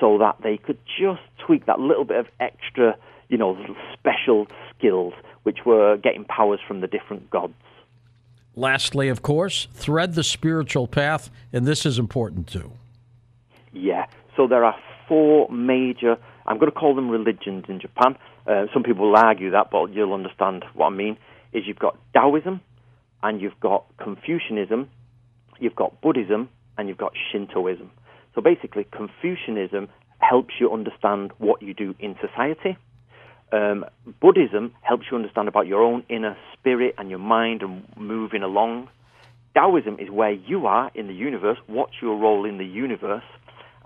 so 0.00 0.18
that 0.18 0.36
they 0.42 0.56
could 0.56 0.78
just 0.98 1.22
tweak 1.38 1.66
that 1.66 1.80
little 1.80 2.04
bit 2.04 2.18
of 2.18 2.26
extra 2.40 2.96
you 3.28 3.38
know, 3.38 3.56
special 3.92 4.46
skills 4.76 5.14
which 5.42 5.64
were 5.64 5.96
getting 5.96 6.24
powers 6.24 6.60
from 6.66 6.80
the 6.80 6.86
different 6.86 7.30
gods. 7.30 7.54
Lastly, 8.54 9.08
of 9.08 9.22
course, 9.22 9.68
thread 9.74 10.14
the 10.14 10.24
spiritual 10.24 10.86
path, 10.86 11.30
and 11.52 11.66
this 11.66 11.84
is 11.84 11.98
important 11.98 12.48
too. 12.48 12.72
Yeah. 13.72 14.06
So 14.36 14.46
there 14.46 14.64
are 14.64 14.76
four 15.08 15.50
major, 15.50 16.16
I'm 16.46 16.58
going 16.58 16.70
to 16.70 16.78
call 16.78 16.94
them 16.94 17.08
religions 17.08 17.64
in 17.68 17.80
Japan. 17.80 18.16
Uh, 18.46 18.66
some 18.72 18.82
people 18.82 19.08
will 19.10 19.16
argue 19.16 19.50
that, 19.50 19.70
but 19.70 19.92
you'll 19.92 20.14
understand 20.14 20.64
what 20.74 20.86
I 20.86 20.90
mean. 20.90 21.16
Is 21.52 21.64
you've 21.66 21.78
got 21.78 21.96
Taoism, 22.12 22.60
and 23.22 23.40
you've 23.40 23.58
got 23.60 23.86
Confucianism, 23.98 24.88
you've 25.58 25.74
got 25.76 26.00
Buddhism, 26.00 26.48
and 26.78 26.88
you've 26.88 26.98
got 26.98 27.12
Shintoism. 27.32 27.90
So 28.34 28.40
basically, 28.40 28.86
Confucianism 28.92 29.88
helps 30.18 30.54
you 30.60 30.72
understand 30.72 31.32
what 31.38 31.62
you 31.62 31.74
do 31.74 31.94
in 31.98 32.16
society. 32.20 32.76
Um, 33.52 33.84
Buddhism 34.20 34.74
helps 34.82 35.06
you 35.10 35.16
understand 35.16 35.48
about 35.48 35.66
your 35.66 35.82
own 35.82 36.04
inner 36.08 36.36
spirit 36.52 36.94
and 36.98 37.10
your 37.10 37.18
mind 37.18 37.62
and 37.62 37.84
moving 37.96 38.42
along. 38.42 38.88
Taoism 39.54 39.98
is 39.98 40.10
where 40.10 40.32
you 40.32 40.66
are 40.66 40.90
in 40.94 41.06
the 41.06 41.14
universe, 41.14 41.58
what's 41.66 41.94
your 42.02 42.18
role 42.18 42.44
in 42.44 42.58
the 42.58 42.64
universe. 42.64 43.24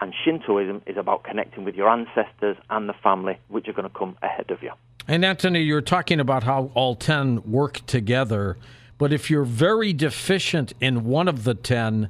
And 0.00 0.14
Shintoism 0.24 0.82
is 0.86 0.96
about 0.96 1.24
connecting 1.24 1.64
with 1.64 1.74
your 1.74 1.88
ancestors 1.88 2.56
and 2.70 2.88
the 2.88 2.94
family, 2.94 3.38
which 3.48 3.68
are 3.68 3.72
going 3.72 3.88
to 3.88 3.94
come 3.94 4.16
ahead 4.22 4.50
of 4.50 4.62
you. 4.62 4.72
And 5.06 5.24
Antony, 5.24 5.60
you're 5.60 5.80
talking 5.80 6.20
about 6.20 6.44
how 6.44 6.70
all 6.74 6.94
10 6.94 7.50
work 7.50 7.84
together. 7.86 8.56
But 8.96 9.12
if 9.12 9.30
you're 9.30 9.44
very 9.44 9.92
deficient 9.92 10.72
in 10.80 11.04
one 11.04 11.28
of 11.28 11.44
the 11.44 11.54
10, 11.54 12.08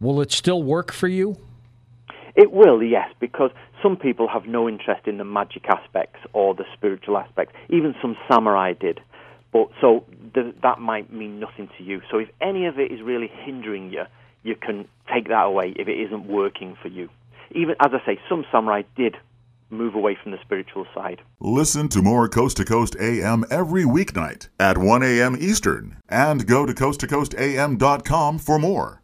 will 0.00 0.20
it 0.20 0.32
still 0.32 0.62
work 0.62 0.92
for 0.92 1.08
you? 1.08 1.36
It 2.34 2.52
will, 2.52 2.82
yes, 2.82 3.08
because 3.20 3.50
some 3.82 3.96
people 3.96 4.28
have 4.28 4.46
no 4.46 4.68
interest 4.68 5.06
in 5.06 5.18
the 5.18 5.24
magic 5.24 5.66
aspects 5.68 6.20
or 6.32 6.54
the 6.54 6.64
spiritual 6.74 7.18
aspects. 7.18 7.54
Even 7.68 7.94
some 8.00 8.16
samurai 8.28 8.72
did. 8.72 9.00
But 9.52 9.68
so 9.80 10.04
th- 10.34 10.54
that 10.62 10.78
might 10.78 11.12
mean 11.12 11.40
nothing 11.40 11.68
to 11.78 11.84
you. 11.84 12.02
So 12.10 12.18
if 12.18 12.28
any 12.40 12.66
of 12.66 12.78
it 12.78 12.92
is 12.92 13.02
really 13.02 13.30
hindering 13.44 13.90
you, 13.90 14.04
you 14.42 14.56
can 14.56 14.88
take 15.12 15.28
that 15.28 15.44
away 15.44 15.74
if 15.76 15.88
it 15.88 16.00
isn't 16.00 16.26
working 16.26 16.76
for 16.80 16.88
you. 16.88 17.08
Even 17.52 17.74
as 17.80 17.90
I 17.92 18.04
say, 18.06 18.20
some 18.28 18.44
samurai 18.52 18.82
did 18.96 19.16
move 19.70 19.94
away 19.94 20.16
from 20.20 20.32
the 20.32 20.38
spiritual 20.42 20.86
side. 20.94 21.22
Listen 21.40 21.88
to 21.88 22.02
more 22.02 22.28
Coast 22.28 22.56
to 22.58 22.64
Coast 22.64 22.96
AM 23.00 23.44
every 23.50 23.84
weeknight 23.84 24.48
at 24.58 24.78
1 24.78 25.02
a.m. 25.02 25.36
Eastern 25.38 25.96
and 26.08 26.46
go 26.46 26.66
to 26.66 26.72
coasttocoastam.com 26.72 28.38
for 28.38 28.58
more. 28.58 28.99